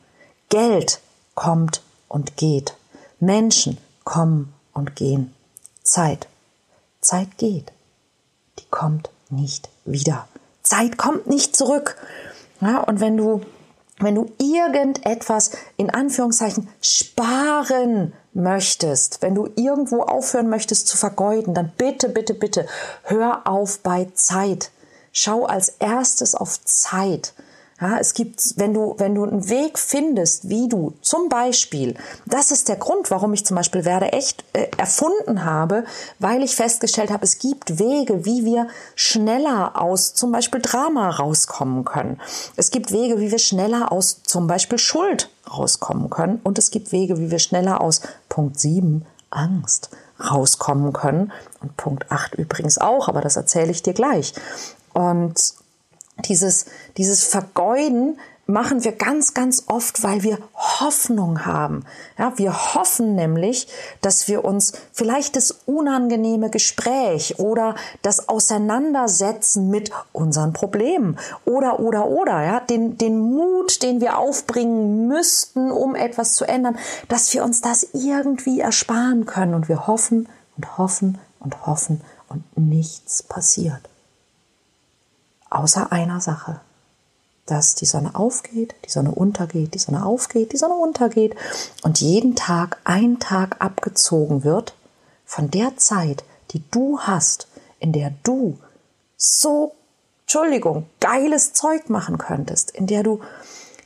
Geld 0.50 1.00
kommt 1.36 1.82
und 2.08 2.38
geht. 2.38 2.76
Menschen 3.20 3.78
kommen 4.04 4.54
und 4.74 4.96
gehen. 4.96 5.34
Zeit. 5.84 6.28
Zeit 7.02 7.38
geht. 7.38 7.72
Die 8.60 8.66
kommt 8.70 9.10
nicht 9.30 9.70
wieder. 9.86 10.28
Zeit 10.64 10.98
kommt 10.98 11.28
nicht 11.28 11.56
zurück. 11.56 11.96
Ja, 12.62 12.80
und 12.80 13.00
wenn 13.00 13.18
du, 13.18 13.42
wenn 14.00 14.16
du 14.16 14.32
irgendetwas 14.38 15.52
in 15.76 15.90
Anführungszeichen 15.90 16.70
sparen 16.82 18.14
möchtest, 18.34 19.22
wenn 19.22 19.36
du 19.36 19.50
irgendwo 19.56 20.02
aufhören 20.04 20.50
möchtest 20.50 20.88
zu 20.88 20.98
vergeuden, 20.98 21.54
dann 21.54 21.72
bitte, 21.78 22.10
bitte, 22.10 22.34
bitte 22.34 22.68
hör 23.04 23.48
auf 23.48 23.80
bei 23.80 24.08
Zeit. 24.14 24.72
Schau 25.12 25.46
als 25.46 25.70
erstes 25.80 26.36
auf 26.36 26.64
Zeit. 26.64 27.34
Ja, 27.80 28.00
es 28.00 28.16
gibt, 28.16 28.42
wenn 28.58 28.74
du, 28.74 28.96
wenn 28.98 29.14
du 29.14 29.24
einen 29.24 29.50
Weg 29.50 29.78
findest, 29.78 30.50
wie 30.50 30.68
du 30.68 30.96
zum 31.02 31.30
Beispiel, 31.30 31.94
das 32.26 32.50
ist 32.50 32.70
der 32.70 32.76
Grund, 32.76 33.12
warum 33.12 33.34
ich 33.34 33.46
zum 33.46 33.56
Beispiel 33.56 33.86
Werde 33.86 34.14
echt 34.14 34.44
äh, 34.54 34.68
erfunden 34.78 35.46
habe, 35.46 35.84
weil 36.18 36.42
ich 36.42 36.56
festgestellt 36.56 37.12
habe, 37.12 37.24
es 37.24 37.38
gibt 37.38 37.78
Wege, 37.78 38.26
wie 38.26 38.46
wir 38.46 38.68
schneller 38.96 39.80
aus 39.80 40.16
zum 40.16 40.32
Beispiel 40.32 40.60
Drama 40.60 41.12
rauskommen 41.12 41.86
können. 41.86 42.20
Es 42.56 42.72
gibt 42.72 42.92
Wege, 42.92 43.20
wie 43.20 43.30
wir 43.30 43.38
schneller 43.38 43.92
aus 43.92 44.24
zum 44.24 44.48
Beispiel 44.48 44.80
Schuld 44.80 45.30
rauskommen 45.48 46.10
können. 46.10 46.42
Und 46.44 46.58
es 46.58 46.72
gibt 46.72 46.92
Wege, 46.92 47.20
wie 47.20 47.30
wir 47.30 47.40
schneller 47.40 47.80
aus 47.80 48.02
Punkt 48.28 48.60
7 48.60 49.06
Angst 49.30 49.92
rauskommen 50.20 50.94
können. 50.94 51.32
Und 51.62 51.78
Punkt 51.78 52.12
8 52.12 52.34
übrigens 52.36 52.80
auch, 52.80 53.08
aber 53.08 53.22
das 53.22 53.36
erzähle 53.36 53.70
ich 53.70 53.84
dir 53.84 53.94
gleich. 53.94 54.34
Und 54.94 55.54
dieses, 56.26 56.66
dieses 56.98 57.24
Vergeuden 57.24 58.18
machen 58.48 58.86
wir 58.86 58.94
ganz, 58.94 59.34
ganz 59.34 59.66
oft, 59.68 60.04
weil 60.04 60.24
wir 60.24 60.40
Hoffnung 60.56 61.46
haben. 61.46 61.84
Ja, 62.18 62.34
wir 62.38 62.74
hoffen 62.74 63.14
nämlich, 63.14 63.68
dass 64.02 64.28
wir 64.28 64.46
uns 64.46 64.74
vielleicht 64.94 65.36
das 65.36 65.52
unangenehme 65.66 66.50
Gespräch 66.50 67.40
oder 67.40 67.76
das 68.02 68.30
Auseinandersetzen 68.30 69.70
mit 69.70 69.92
unseren 70.14 70.54
Problemen 70.54 71.20
oder, 71.46 71.80
oder, 71.82 72.08
oder, 72.08 72.44
ja, 72.44 72.60
den, 72.62 72.98
den 72.98 73.20
Mut, 73.20 73.84
den 73.84 74.00
wir 74.00 74.18
aufbringen 74.18 75.08
müssten, 75.08 75.70
um 75.70 75.96
etwas 75.96 76.34
zu 76.34 76.46
ändern, 76.46 76.78
dass 77.10 77.34
wir 77.34 77.44
uns 77.44 77.62
das 77.62 77.86
irgendwie 77.94 78.62
ersparen 78.62 79.26
können. 79.26 79.54
Und 79.54 79.68
wir 79.68 79.88
hoffen 79.88 80.30
und 80.56 80.78
hoffen 80.78 81.18
und 81.40 81.68
hoffen 81.68 82.02
und 82.30 82.44
nichts 82.56 83.24
passiert. 83.24 83.82
Außer 85.50 85.92
einer 85.92 86.22
Sache. 86.22 86.60
Dass 87.46 87.76
die 87.76 87.86
Sonne 87.86 88.16
aufgeht, 88.16 88.76
die 88.86 88.90
Sonne 88.90 89.12
untergeht, 89.12 89.74
die 89.74 89.80
Sonne 89.80 90.06
aufgeht, 90.06 90.52
die 90.52 90.58
Sonne 90.58 90.74
untergeht 90.76 91.36
und 91.82 92.02
jeden 92.02 92.36
Tag 92.36 92.78
ein 92.84 93.20
Tag 93.20 93.62
abgezogen 93.62 94.44
wird 94.44 94.76
von 95.26 95.50
der 95.50 95.78
Zeit, 95.78 96.26
die 96.52 96.64
du 96.72 97.00
hast, 97.00 97.48
in 97.80 97.94
der 97.94 98.12
du 98.24 98.58
so, 99.16 99.74
Entschuldigung, 100.22 100.88
geiles 101.00 101.54
Zeug 101.54 101.90
machen 101.90 102.18
könntest, 102.18 102.72
in 102.72 102.86
der 102.86 103.04
du 103.04 103.22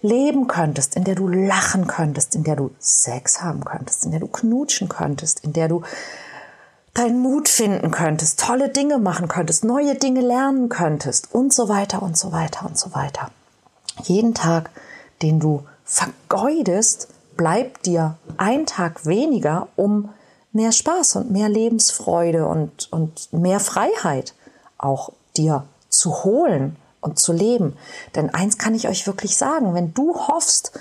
leben 0.01 0.47
könntest, 0.47 0.95
in 0.95 1.03
der 1.03 1.15
du 1.15 1.27
lachen 1.27 1.87
könntest, 1.87 2.35
in 2.35 2.43
der 2.43 2.55
du 2.55 2.71
Sex 2.79 3.41
haben 3.41 3.63
könntest, 3.63 4.05
in 4.05 4.11
der 4.11 4.19
du 4.19 4.27
knutschen 4.27 4.89
könntest, 4.89 5.41
in 5.41 5.53
der 5.53 5.67
du 5.67 5.83
deinen 6.93 7.19
Mut 7.19 7.47
finden 7.47 7.91
könntest, 7.91 8.39
tolle 8.39 8.69
Dinge 8.69 8.97
machen 8.97 9.27
könntest, 9.27 9.63
neue 9.63 9.95
Dinge 9.95 10.21
lernen 10.21 10.69
könntest 10.69 11.33
und 11.33 11.53
so 11.53 11.69
weiter 11.69 12.01
und 12.01 12.17
so 12.17 12.31
weiter 12.31 12.65
und 12.65 12.77
so 12.77 12.93
weiter. 12.93 13.31
Jeden 14.03 14.33
Tag, 14.33 14.69
den 15.21 15.39
du 15.39 15.63
vergeudest, 15.85 17.07
bleibt 17.37 17.85
dir 17.85 18.17
ein 18.37 18.65
Tag 18.65 19.05
weniger, 19.05 19.67
um 19.75 20.09
mehr 20.51 20.71
Spaß 20.71 21.15
und 21.15 21.31
mehr 21.31 21.49
Lebensfreude 21.49 22.45
und, 22.45 22.91
und 22.91 23.31
mehr 23.31 23.59
Freiheit 23.59 24.33
auch 24.77 25.11
dir 25.37 25.63
zu 25.89 26.23
holen 26.23 26.75
und 26.99 27.19
zu 27.19 27.33
leben. 27.33 27.77
Denn 28.15 28.33
eins 28.33 28.57
kann 28.57 28.75
ich 28.75 28.87
euch 28.87 29.07
wirklich 29.07 29.37
sagen, 29.37 29.73
wenn 29.73 29.93
du 29.93 30.15
hoffst, 30.15 30.73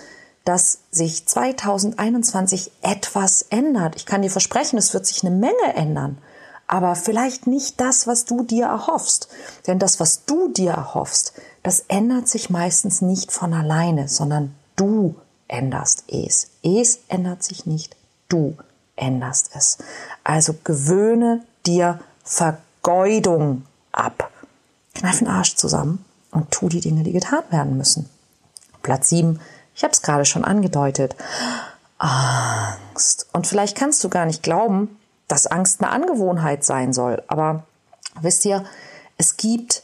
dass 0.45 0.79
sich 0.91 1.27
2021 1.27 2.73
etwas 2.83 3.43
ändert. 3.43 3.97
Ich 3.97 4.07
kann 4.07 4.23
dir 4.23 4.31
versprechen, 4.31 4.79
es 4.79 4.95
wird 4.95 5.07
sich 5.07 5.23
eine 5.25 5.35
Menge 5.35 5.75
ändern, 5.75 6.19
aber 6.67 6.95
vielleicht 6.95 7.47
nicht 7.47 7.81
das, 7.81 8.07
was 8.07 8.25
du 8.25 8.43
dir 8.43 8.67
erhoffst. 8.67 9.29
Denn 9.67 9.79
das, 9.79 10.01
was 10.01 10.25
du 10.25 10.49
dir 10.49 10.73
erhoffst, 10.73 11.35
das 11.63 11.85
ändert 11.89 12.29
sich 12.29 12.49
meistens 12.49 13.03
nicht 13.03 13.33
von 13.33 13.53
alleine, 13.53 14.09
sondern 14.09 14.55
du 14.77 15.15
änderst 15.49 16.05
es. 16.09 16.49
Es 16.63 17.01
ändert 17.09 17.43
sich 17.43 17.67
nicht, 17.67 17.97
du 18.29 18.57
änderst 18.97 19.51
es. 19.55 19.79
Also 20.25 20.55
gewöhne 20.65 21.45
dir 21.67 22.01
Vergeudung 22.25 23.65
ab. 23.93 24.31
Kneif 24.95 25.19
den 25.19 25.29
Arsch 25.29 25.57
zusammen 25.57 26.05
und 26.31 26.51
tu 26.51 26.69
die 26.69 26.81
Dinge, 26.81 27.03
die 27.03 27.13
getan 27.13 27.43
werden 27.51 27.77
müssen. 27.77 28.09
Platz 28.83 29.09
7 29.09 29.41
ich 29.81 29.85
habe 29.85 29.93
es 29.93 30.03
gerade 30.03 30.27
schon 30.27 30.45
angedeutet. 30.45 31.17
Angst. 31.97 33.29
Und 33.33 33.47
vielleicht 33.47 33.79
kannst 33.79 34.05
du 34.05 34.11
gar 34.11 34.27
nicht 34.27 34.43
glauben, 34.43 34.99
dass 35.27 35.47
Angst 35.47 35.81
eine 35.81 35.91
Angewohnheit 35.91 36.67
sein 36.67 36.93
soll. 36.93 37.23
Aber 37.29 37.63
wisst 38.21 38.45
ihr, 38.45 38.63
es 39.17 39.39
gibt 39.39 39.83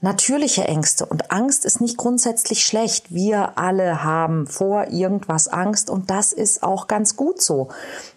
natürliche 0.00 0.64
Ängste 0.64 1.04
und 1.04 1.30
Angst 1.32 1.66
ist 1.66 1.82
nicht 1.82 1.98
grundsätzlich 1.98 2.64
schlecht. 2.64 3.12
Wir 3.12 3.58
alle 3.58 4.02
haben 4.02 4.46
vor 4.46 4.86
irgendwas 4.86 5.48
Angst 5.48 5.90
und 5.90 6.08
das 6.08 6.32
ist 6.32 6.62
auch 6.62 6.86
ganz 6.86 7.14
gut 7.14 7.42
so. 7.42 7.68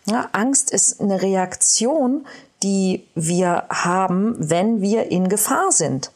Ja, 0.06 0.30
Angst 0.32 0.72
ist 0.72 1.02
eine 1.02 1.22
Reaktion, 1.22 2.26
die 2.64 3.06
wir 3.14 3.66
haben, 3.70 4.38
wenn 4.40 4.80
wir 4.80 5.12
in 5.12 5.28
Gefahr 5.28 5.74
sind. 5.74 6.12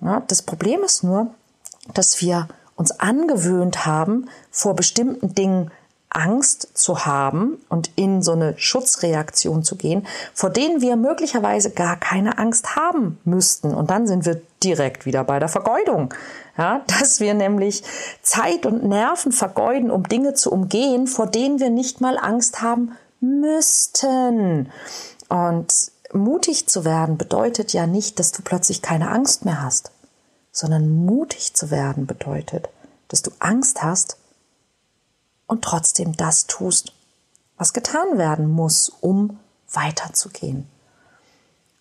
Ja, 0.00 0.22
das 0.28 0.40
Problem 0.40 0.82
ist 0.82 1.04
nur, 1.04 1.26
dass 1.92 2.22
wir 2.22 2.48
uns 2.76 2.92
angewöhnt 3.00 3.86
haben, 3.86 4.28
vor 4.50 4.74
bestimmten 4.74 5.34
Dingen 5.34 5.70
Angst 6.14 6.68
zu 6.74 7.06
haben 7.06 7.58
und 7.68 7.90
in 7.96 8.22
so 8.22 8.32
eine 8.32 8.54
Schutzreaktion 8.56 9.64
zu 9.64 9.76
gehen, 9.76 10.06
vor 10.32 10.48
denen 10.48 10.80
wir 10.80 10.96
möglicherweise 10.96 11.70
gar 11.70 11.96
keine 11.96 12.38
Angst 12.38 12.76
haben 12.76 13.18
müssten. 13.24 13.74
Und 13.74 13.90
dann 13.90 14.06
sind 14.06 14.24
wir 14.24 14.40
direkt 14.62 15.06
wieder 15.06 15.24
bei 15.24 15.40
der 15.40 15.48
Vergeudung. 15.48 16.14
Ja, 16.56 16.82
dass 16.86 17.18
wir 17.20 17.34
nämlich 17.34 17.82
Zeit 18.22 18.64
und 18.64 18.84
Nerven 18.84 19.32
vergeuden, 19.32 19.90
um 19.90 20.08
Dinge 20.08 20.34
zu 20.34 20.52
umgehen, 20.52 21.06
vor 21.08 21.26
denen 21.26 21.58
wir 21.58 21.70
nicht 21.70 22.00
mal 22.00 22.16
Angst 22.16 22.62
haben 22.62 22.92
müssten. 23.20 24.70
Und 25.28 25.90
mutig 26.12 26.68
zu 26.68 26.84
werden 26.84 27.18
bedeutet 27.18 27.72
ja 27.72 27.88
nicht, 27.88 28.20
dass 28.20 28.30
du 28.30 28.42
plötzlich 28.42 28.82
keine 28.82 29.10
Angst 29.10 29.44
mehr 29.44 29.62
hast 29.62 29.90
sondern 30.54 31.04
mutig 31.04 31.52
zu 31.52 31.70
werden 31.70 32.06
bedeutet, 32.06 32.70
dass 33.08 33.20
du 33.20 33.32
Angst 33.40 33.82
hast 33.82 34.16
und 35.46 35.62
trotzdem 35.62 36.16
das 36.16 36.46
tust, 36.46 36.94
was 37.58 37.72
getan 37.74 38.16
werden 38.16 38.50
muss, 38.50 38.88
um 38.88 39.38
weiterzugehen. 39.70 40.66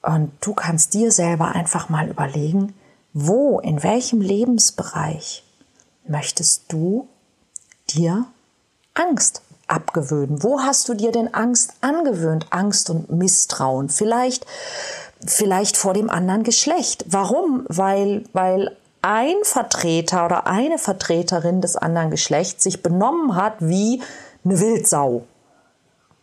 Und 0.02 0.34
du 0.42 0.54
kannst 0.54 0.94
dir 0.96 1.12
selber 1.12 1.50
einfach 1.50 1.88
mal 1.88 2.10
überlegen, 2.10 2.74
wo, 3.14 3.60
in 3.60 3.84
welchem 3.84 4.22
Lebensbereich 4.22 5.44
möchtest 6.08 6.74
du 6.74 7.08
dir 7.90 8.26
Angst 8.96 9.44
abgewöhnen? 9.68 10.44
Wo 10.44 10.62
hast 10.62 10.90
du 10.90 10.96
dir 10.96 11.12
denn 11.12 11.34
Angst 11.34 11.74
angewöhnt? 11.82 12.48
Angst 12.50 12.90
und 12.90 13.12
Misstrauen. 13.12 13.90
Vielleicht, 13.90 14.46
vielleicht 15.26 15.78
vor 15.78 15.94
dem 15.94 16.10
anderen 16.10 16.44
Geschlecht. 16.44 17.06
Warum? 17.08 17.66
Weil, 17.68 18.24
weil 18.34 18.76
ein 19.02 19.36
Vertreter 19.44 20.26
oder 20.26 20.48
eine 20.48 20.78
Vertreterin 20.78 21.62
des 21.62 21.76
anderen 21.76 22.10
Geschlechts 22.10 22.64
sich 22.64 22.82
benommen 22.82 23.36
hat 23.36 23.56
wie 23.60 24.02
eine 24.46 24.60
Wildsau. 24.60 25.26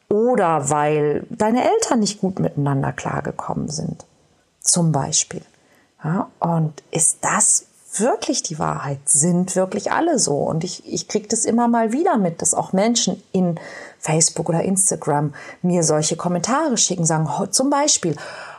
Oder 0.09 0.71
weil 0.71 1.27
deine 1.31 1.71
Eltern 1.71 2.01
nicht 2.01 2.21
gut 2.21 2.41
miteinander 2.41 2.93
klargekommen 2.93 3.69
sind. 3.69 4.05
Zum 4.61 4.93
Beispiel. 4.93 5.43
Ja, 6.03 6.29
und 6.41 6.83
ist 6.91 7.19
das 7.21 7.67
wirklich 7.97 8.43
die 8.43 8.59
Wahrheit? 8.59 9.01
Sind 9.05 9.57
wirklich 9.57 9.93
alle 9.93 10.19
so? 10.19 10.37
Und 10.37 10.65
ich, 10.65 10.87
ich 10.91 11.09
kriege 11.09 11.29
das 11.29 11.45
immer 11.45 11.69
mal 11.69 11.93
wieder 11.93 12.17
mit, 12.17 12.41
dass 12.41 12.55
auch 12.55 12.73
Menschen 12.73 13.23
in 13.33 13.59
Facebook 13.99 14.49
oder 14.49 14.63
Instagram 14.63 15.35
mir 15.63 15.83
solche 15.83 16.17
Kommentare 16.17 16.77
schicken, 16.77 17.05
sagen 17.05 17.29
zum 17.51 17.71
Beispiel, 17.71 18.17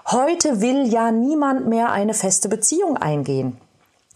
heute 0.07 0.61
will 0.61 0.87
ja 0.87 1.11
niemand 1.11 1.67
mehr 1.67 1.91
eine 1.91 2.13
feste 2.13 2.49
Beziehung 2.49 2.97
eingehen. 2.97 3.57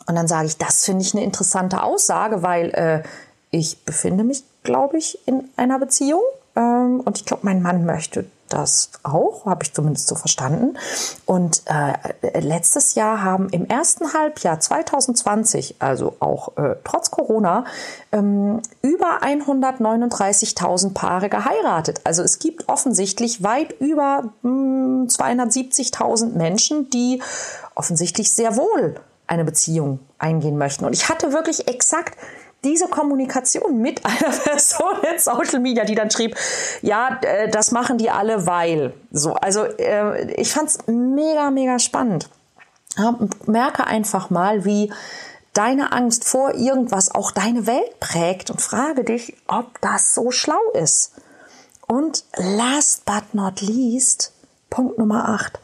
Und 0.07 0.15
dann 0.15 0.27
sage 0.27 0.47
ich, 0.47 0.57
das 0.57 0.85
finde 0.85 1.03
ich 1.03 1.13
eine 1.13 1.23
interessante 1.23 1.81
Aussage, 1.81 2.43
weil 2.43 2.69
äh, 2.71 3.03
ich 3.51 3.83
befinde 3.85 4.23
mich, 4.23 4.43
glaube 4.63 4.97
ich, 4.97 5.17
in 5.25 5.49
einer 5.55 5.79
Beziehung. 5.79 6.21
Ähm, 6.55 7.01
und 7.01 7.17
ich 7.17 7.25
glaube, 7.25 7.45
mein 7.45 7.61
Mann 7.61 7.85
möchte 7.85 8.25
das 8.49 8.91
auch, 9.03 9.45
habe 9.45 9.63
ich 9.63 9.73
zumindest 9.73 10.07
so 10.07 10.15
verstanden. 10.15 10.77
Und 11.25 11.63
äh, 11.65 12.39
letztes 12.39 12.95
Jahr 12.95 13.23
haben 13.23 13.49
im 13.49 13.67
ersten 13.67 14.13
Halbjahr 14.13 14.59
2020, 14.59 15.75
also 15.79 16.15
auch 16.19 16.57
äh, 16.57 16.75
trotz 16.83 17.11
Corona, 17.11 17.65
ähm, 18.11 18.61
über 18.81 19.23
139.000 19.23 20.93
Paare 20.93 21.29
geheiratet. 21.29 22.01
Also 22.03 22.23
es 22.23 22.39
gibt 22.39 22.69
offensichtlich 22.69 23.43
weit 23.43 23.73
über 23.79 24.31
hm, 24.41 25.07
270.000 25.07 26.35
Menschen, 26.35 26.89
die 26.89 27.21
offensichtlich 27.73 28.31
sehr 28.31 28.55
wohl 28.55 28.95
eine 29.27 29.43
Beziehung 29.43 29.99
eingehen 30.19 30.57
möchten. 30.57 30.85
Und 30.85 30.93
ich 30.93 31.09
hatte 31.09 31.33
wirklich 31.33 31.67
exakt 31.67 32.17
diese 32.65 32.87
Kommunikation 32.87 33.79
mit 33.81 34.05
einer 34.05 34.35
Person 34.35 34.97
in 35.09 35.19
Social 35.19 35.59
Media, 35.59 35.85
die 35.85 35.95
dann 35.95 36.11
schrieb, 36.11 36.35
ja, 36.81 37.19
äh, 37.21 37.49
das 37.49 37.71
machen 37.71 37.97
die 37.97 38.09
alle, 38.09 38.45
weil. 38.45 38.93
So, 39.11 39.33
also 39.35 39.63
äh, 39.63 40.31
ich 40.33 40.51
fand's 40.51 40.79
mega, 40.87 41.51
mega 41.51 41.79
spannend. 41.79 42.29
Ja, 42.97 43.17
merke 43.45 43.87
einfach 43.87 44.29
mal, 44.29 44.65
wie 44.65 44.91
deine 45.53 45.91
Angst 45.91 46.25
vor 46.25 46.53
irgendwas 46.55 47.13
auch 47.13 47.31
deine 47.31 47.67
Welt 47.67 47.99
prägt 47.99 48.49
und 48.49 48.61
frage 48.61 49.03
dich, 49.03 49.35
ob 49.47 49.79
das 49.81 50.13
so 50.13 50.31
schlau 50.31 50.59
ist. 50.73 51.13
Und 51.87 52.25
last 52.35 53.05
but 53.05 53.33
not 53.33 53.61
least, 53.61 54.33
Punkt 54.69 54.97
Nummer 54.97 55.29
8, 55.29 55.59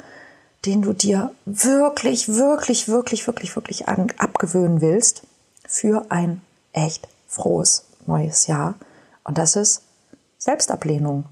den 0.66 0.82
du 0.82 0.94
dir 0.94 1.32
wirklich, 1.46 2.30
wirklich, 2.30 2.88
wirklich, 2.88 3.28
wirklich, 3.28 3.56
wirklich 3.56 3.88
abgewöhnen 3.88 4.82
willst 4.82 5.24
für 5.68 6.06
ein 6.10 6.42
echt 6.74 7.08
frohes 7.28 7.86
neues 8.06 8.48
Jahr. 8.48 8.76
Und 9.24 9.38
das 9.38 9.56
ist 9.56 9.84
Selbstablehnung. 10.38 11.26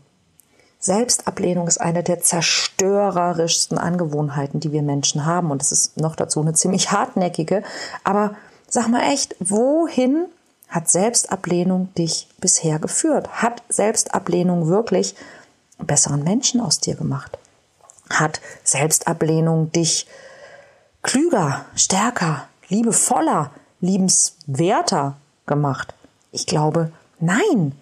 Selbstablehnung 0.79 1.67
ist 1.67 1.81
eine 1.81 2.03
der 2.03 2.21
zerstörerischsten 2.21 3.77
Angewohnheiten, 3.77 4.59
die 4.59 4.71
wir 4.71 4.81
Menschen 4.81 5.25
haben. 5.25 5.51
Und 5.51 5.61
es 5.61 5.71
ist 5.71 5.97
noch 5.97 6.15
dazu 6.15 6.39
eine 6.39 6.53
ziemlich 6.53 6.91
hartnäckige. 6.91 7.63
Aber 8.03 8.35
sag 8.69 8.87
mal 8.87 9.11
echt, 9.11 9.35
wohin 9.39 10.27
hat 10.69 10.89
Selbstablehnung 10.89 11.93
dich 11.95 12.29
bisher 12.39 12.79
geführt? 12.79 13.27
Hat 13.41 13.61
Selbstablehnung 13.67 14.67
wirklich 14.67 15.15
besseren 15.79 16.23
Menschen 16.23 16.61
aus 16.61 16.79
dir 16.79 16.95
gemacht? 16.95 17.37
Hat 18.09 18.39
Selbstablehnung 18.63 19.71
dich 19.71 20.07
klüger, 21.01 21.65
stärker, 21.75 22.47
liebevoller, 22.69 23.51
liebenswerter 23.81 25.17
gemacht? 25.49 25.93
Ich 26.31 26.45
glaube, 26.45 26.93
nein. 27.19 27.73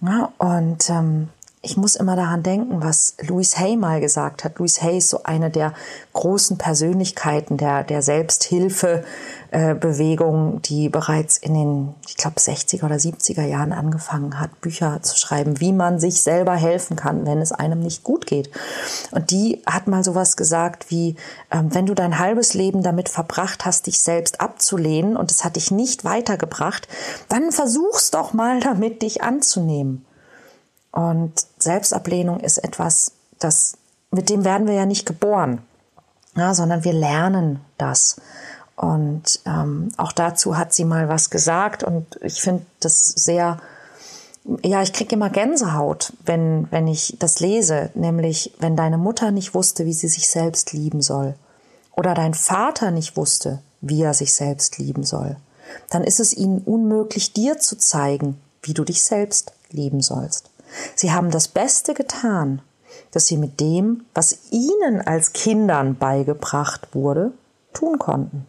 Ja, 0.00 0.32
und 0.38 0.88
ähm, 0.88 1.28
ich 1.64 1.76
muss 1.76 1.96
immer 1.96 2.14
daran 2.14 2.42
denken, 2.42 2.82
was 2.82 3.16
Louis 3.22 3.58
Hay 3.58 3.76
mal 3.76 4.00
gesagt 4.00 4.44
hat. 4.44 4.58
Louis 4.58 4.82
Hay 4.82 4.98
ist 4.98 5.08
so 5.08 5.22
eine 5.24 5.50
der 5.50 5.72
großen 6.12 6.58
Persönlichkeiten 6.58 7.56
der, 7.56 7.84
der 7.84 8.02
Selbsthilfebewegung, 8.02 10.60
die 10.62 10.90
bereits 10.90 11.38
in 11.38 11.54
den, 11.54 11.94
ich 12.06 12.16
glaube, 12.16 12.38
60er 12.38 12.84
oder 12.84 12.96
70er 12.96 13.44
Jahren 13.44 13.72
angefangen 13.72 14.38
hat, 14.38 14.60
Bücher 14.60 15.00
zu 15.02 15.16
schreiben, 15.16 15.58
wie 15.60 15.72
man 15.72 15.98
sich 15.98 16.22
selber 16.22 16.54
helfen 16.54 16.96
kann, 16.96 17.24
wenn 17.26 17.40
es 17.40 17.52
einem 17.52 17.80
nicht 17.80 18.04
gut 18.04 18.26
geht. 18.26 18.50
Und 19.10 19.30
die 19.30 19.62
hat 19.66 19.88
mal 19.88 20.04
sowas 20.04 20.36
gesagt 20.36 20.90
wie, 20.90 21.16
ähm, 21.50 21.74
wenn 21.74 21.86
du 21.86 21.94
dein 21.94 22.18
halbes 22.18 22.52
Leben 22.54 22.82
damit 22.82 23.08
verbracht 23.08 23.64
hast, 23.64 23.86
dich 23.86 24.02
selbst 24.02 24.40
abzulehnen 24.40 25.16
und 25.16 25.30
es 25.30 25.44
hat 25.44 25.54
dich 25.56 25.70
nicht 25.70 26.04
weitergebracht, 26.04 26.86
dann 27.28 27.52
versuch's 27.52 28.10
doch 28.10 28.34
mal 28.34 28.60
damit, 28.60 29.02
dich 29.02 29.22
anzunehmen. 29.22 30.04
Und 30.94 31.32
Selbstablehnung 31.58 32.38
ist 32.38 32.58
etwas, 32.58 33.10
das, 33.40 33.76
mit 34.12 34.30
dem 34.30 34.44
werden 34.44 34.68
wir 34.68 34.74
ja 34.74 34.86
nicht 34.86 35.06
geboren, 35.06 35.60
ja, 36.36 36.54
sondern 36.54 36.84
wir 36.84 36.92
lernen 36.92 37.58
das. 37.78 38.14
Und 38.76 39.40
ähm, 39.44 39.88
auch 39.96 40.12
dazu 40.12 40.56
hat 40.56 40.72
sie 40.72 40.84
mal 40.84 41.08
was 41.08 41.30
gesagt 41.30 41.82
und 41.82 42.20
ich 42.22 42.40
finde 42.40 42.64
das 42.78 43.08
sehr, 43.08 43.58
ja, 44.62 44.82
ich 44.82 44.92
kriege 44.92 45.16
immer 45.16 45.30
Gänsehaut, 45.30 46.12
wenn, 46.24 46.68
wenn 46.70 46.86
ich 46.86 47.16
das 47.18 47.40
lese, 47.40 47.90
nämlich 47.94 48.54
wenn 48.60 48.76
deine 48.76 48.98
Mutter 48.98 49.32
nicht 49.32 49.52
wusste, 49.52 49.86
wie 49.86 49.92
sie 49.92 50.08
sich 50.08 50.28
selbst 50.28 50.72
lieben 50.72 51.02
soll 51.02 51.34
oder 51.96 52.14
dein 52.14 52.34
Vater 52.34 52.92
nicht 52.92 53.16
wusste, 53.16 53.58
wie 53.80 54.02
er 54.02 54.14
sich 54.14 54.32
selbst 54.32 54.78
lieben 54.78 55.02
soll, 55.02 55.38
dann 55.90 56.04
ist 56.04 56.20
es 56.20 56.32
ihnen 56.32 56.58
unmöglich, 56.58 57.32
dir 57.32 57.58
zu 57.58 57.76
zeigen, 57.78 58.40
wie 58.62 58.74
du 58.74 58.84
dich 58.84 59.02
selbst 59.02 59.54
lieben 59.70 60.00
sollst. 60.00 60.50
Sie 60.94 61.12
haben 61.12 61.30
das 61.30 61.48
Beste 61.48 61.94
getan, 61.94 62.62
dass 63.10 63.26
sie 63.26 63.36
mit 63.36 63.60
dem, 63.60 64.04
was 64.14 64.38
ihnen 64.50 65.00
als 65.00 65.32
Kindern 65.32 65.96
beigebracht 65.96 66.94
wurde, 66.94 67.32
tun 67.72 67.98
konnten. 67.98 68.46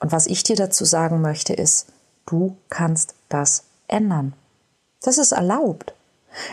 Und 0.00 0.12
was 0.12 0.26
ich 0.26 0.42
dir 0.42 0.56
dazu 0.56 0.84
sagen 0.84 1.20
möchte, 1.20 1.52
ist, 1.52 1.86
du 2.26 2.56
kannst 2.68 3.14
das 3.28 3.64
ändern. 3.88 4.34
Das 5.02 5.18
ist 5.18 5.32
erlaubt. 5.32 5.94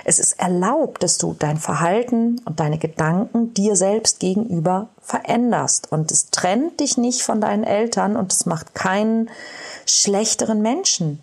Es 0.05 0.19
ist 0.19 0.39
erlaubt, 0.39 1.01
dass 1.01 1.17
du 1.17 1.35
dein 1.37 1.57
Verhalten 1.57 2.39
und 2.45 2.59
deine 2.59 2.77
Gedanken 2.77 3.53
dir 3.53 3.75
selbst 3.75 4.19
gegenüber 4.19 4.89
veränderst. 5.01 5.91
Und 5.91 6.11
es 6.11 6.29
trennt 6.29 6.79
dich 6.79 6.97
nicht 6.97 7.23
von 7.23 7.41
deinen 7.41 7.63
Eltern 7.63 8.15
und 8.15 8.31
es 8.31 8.45
macht 8.45 8.75
keinen 8.75 9.29
schlechteren 9.85 10.61
Menschen 10.61 11.19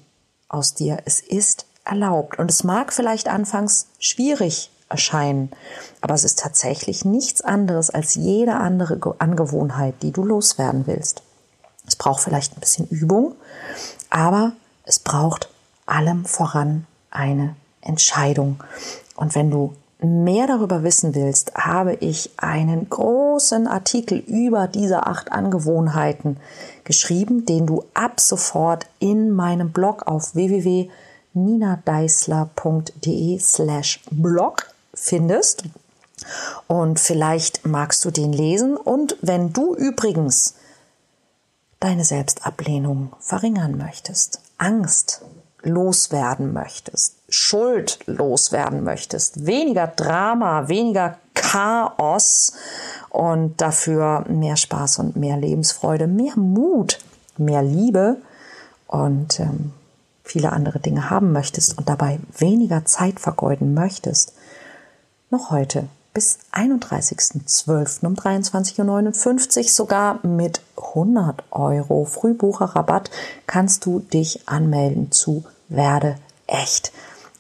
aus 0.49 0.75
dir. 0.75 0.99
Es 1.05 1.21
ist 1.21 1.67
erlaubt. 1.89 2.39
Und 2.39 2.51
es 2.51 2.65
mag 2.65 2.93
vielleicht 2.93 3.29
anfangs 3.29 3.89
schwierig 3.99 4.71
erscheinen, 4.89 5.51
aber 6.01 6.15
es 6.15 6.25
ist 6.25 6.39
tatsächlich 6.39 7.05
nichts 7.05 7.43
anderes 7.43 7.91
als 7.91 8.15
jede 8.15 8.55
andere 8.55 9.17
Angewohnheit, 9.19 9.95
die 10.03 10.13
du 10.13 10.25
loswerden 10.25 10.87
willst. 10.87 11.23
Es 11.87 11.97
braucht 11.97 12.23
vielleicht 12.23 12.57
ein 12.57 12.61
bisschen 12.61 12.87
Übung, 12.89 13.35
aber 14.11 14.53
es 14.85 14.99
braucht 14.99 15.49
allem 15.87 16.25
voran 16.25 16.87
eine 17.11 17.57
Entscheidung. 17.81 18.63
Und 19.17 19.35
wenn 19.35 19.51
du 19.51 19.75
mehr 20.01 20.47
darüber 20.47 20.85
wissen 20.85 21.15
willst, 21.15 21.55
habe 21.55 21.95
ich 21.95 22.31
einen 22.37 22.89
großen 22.89 23.67
Artikel 23.67 24.19
über 24.19 24.69
diese 24.69 25.07
acht 25.07 25.33
Angewohnheiten 25.33 26.39
geschrieben, 26.85 27.47
den 27.47 27.67
du 27.67 27.85
ab 27.95 28.21
sofort 28.21 28.87
in 29.01 29.31
meinem 29.31 29.73
Blog 29.73 30.07
auf 30.07 30.35
www 30.35 30.89
ninadeisler.de 31.35 33.39
slash 33.39 34.01
blog 34.11 34.67
findest. 34.95 35.65
Und 36.67 36.99
vielleicht 36.99 37.67
magst 37.67 38.05
du 38.05 38.11
den 38.11 38.33
lesen. 38.33 38.77
Und 38.77 39.17
wenn 39.23 39.53
du 39.53 39.75
übrigens 39.75 40.55
deine 41.81 42.05
Selbstablehnung 42.05 43.13
verringern 43.21 43.79
möchtest, 43.79 44.41
Angst 44.59 45.23
loswerden 45.63 46.53
möchtest, 46.53 47.17
Schuld 47.29 47.99
loswerden 48.07 48.85
möchtest, 48.85 49.47
weniger 49.47 49.87
Drama, 49.87 50.69
weniger 50.69 51.19
Chaos 51.35 52.53
und 53.11 53.61
dafür 53.61 54.25
mehr 54.29 54.57
Spaß 54.57 54.99
und 54.99 55.17
mehr 55.17 55.37
Lebensfreude, 55.37 56.07
mehr 56.07 56.37
Mut, 56.37 56.99
mehr 57.37 57.63
Liebe 57.63 58.17
und 58.87 59.41
ähm, 59.41 59.73
viele 60.29 60.53
andere 60.53 60.79
Dinge 60.79 61.09
haben 61.09 61.33
möchtest 61.33 61.79
und 61.79 61.89
dabei 61.89 62.21
weniger 62.37 62.85
Zeit 62.85 63.19
vergeuden 63.19 63.73
möchtest, 63.73 64.35
noch 65.31 65.51
heute 65.51 65.85
bis 66.13 66.39
31.12. 66.53 68.07
um 68.07 68.15
23.59 68.15 69.59
Uhr 69.59 69.69
sogar 69.69 70.27
mit 70.27 70.61
100 70.77 71.45
Euro 71.51 72.05
Frühbucherrabatt 72.05 73.11
kannst 73.47 73.87
du 73.87 74.01
dich 74.01 74.47
anmelden 74.47 75.13
zu 75.13 75.45
Werde 75.69 76.17
echt. 76.47 76.93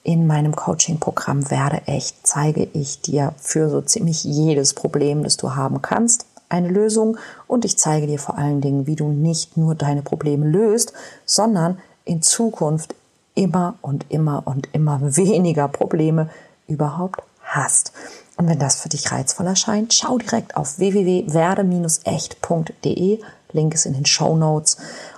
In 0.03 0.27
meinem 0.27 0.57
Coaching-Programm 0.57 1.51
Werde 1.51 1.83
echt 1.87 2.27
zeige 2.27 2.68
ich 2.72 3.03
dir 3.03 3.35
für 3.37 3.68
so 3.68 3.83
ziemlich 3.83 4.24
jedes 4.24 4.72
Problem, 4.72 5.24
das 5.24 5.37
du 5.37 5.55
haben 5.55 5.83
kannst, 5.83 6.24
eine 6.48 6.68
Lösung 6.68 7.18
und 7.46 7.66
ich 7.66 7.79
zeige 7.79 8.07
dir 8.07 8.18
vor 8.18 8.38
allen 8.38 8.62
Dingen, 8.62 8.87
wie 8.87 8.96
du 8.96 9.09
nicht 9.09 9.57
nur 9.57 9.74
deine 9.74 10.03
Probleme 10.03 10.46
löst, 10.46 10.94
sondern 11.27 11.79
in 12.09 12.23
Zukunft 12.23 12.97
immer 13.35 13.75
und 13.83 14.07
immer 14.09 14.44
und 14.47 14.71
immer 14.73 14.99
weniger 15.16 15.68
Probleme 15.68 16.31
überhaupt 16.66 17.21
hast. 17.42 17.92
Und 18.37 18.49
wenn 18.49 18.59
das 18.59 18.81
für 18.81 18.88
dich 18.88 19.12
reizvoll 19.12 19.47
erscheint, 19.47 19.94
schau 19.94 20.18
direkt 20.18 20.57
auf 20.57 20.79
www.werde-echt.de. 20.79 23.21
Link 23.53 23.75
ist 23.75 23.87
in 23.87 23.94
den 23.94 24.07
Show 24.07 24.37
Notes. 24.37 24.77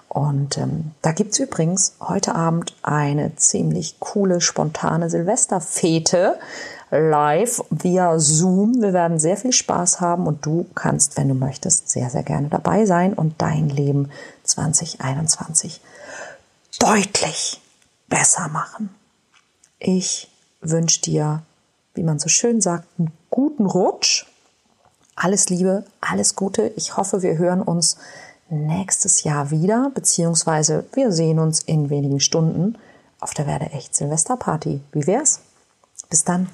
Und 0.09 0.59
ähm, 0.59 0.91
da 1.03 1.13
gibt's 1.13 1.39
übrigens 1.39 1.95
heute 2.01 2.35
Abend 2.35 2.75
eine 2.83 3.37
ziemlich 3.37 4.01
coole, 4.01 4.41
spontane 4.41 5.09
Silvesterfete 5.09 6.37
live 6.91 7.63
via 7.71 8.19
Zoom. 8.19 8.83
Wir 8.83 8.93
werden 8.93 9.21
sehr 9.21 9.37
viel 9.37 9.53
Spaß 9.53 10.01
haben 10.01 10.27
und 10.27 10.45
du 10.45 10.67
kannst, 10.75 11.17
wenn 11.17 11.29
du 11.29 11.35
möchtest, 11.35 11.91
sehr, 11.91 12.11
sehr 12.11 12.25
gerne 12.25 12.49
dabei 12.49 12.87
sein 12.87 13.13
und 13.13 13.35
dein 13.39 13.69
Leben 13.69 14.11
2021 14.43 15.81
deutlich 16.81 17.61
besser 18.09 18.49
machen. 18.49 18.91
Ich 19.79 20.29
wünsche 20.61 21.01
dir, 21.03 21.43
wie 21.95 22.03
man 22.03 22.19
so 22.19 22.29
schön 22.29 22.61
sagt, 22.61 22.89
einen 22.99 23.13
guten 23.31 23.67
Rutsch. 23.67 24.27
Alles 25.15 25.49
Liebe, 25.49 25.85
alles 26.01 26.35
Gute. 26.35 26.73
Ich 26.77 26.97
hoffe, 26.97 27.23
wir 27.23 27.39
hören 27.39 27.63
uns 27.63 27.97
nächstes 28.49 29.23
Jahr 29.23 29.51
wieder, 29.51 29.93
beziehungsweise 29.95 30.85
wir 30.95 31.13
sehen 31.13 31.39
uns 31.39 31.61
in 31.61 31.91
wenigen 31.91 32.21
Stunden 32.21 32.77
auf 33.21 33.35
der 33.35 33.47
Werde 33.47 33.67
echt 33.67 33.95
Silvesterparty. 33.95 34.81
Wie 34.93 35.07
wär's? 35.07 35.41
Bis 36.09 36.25
dann. 36.25 36.49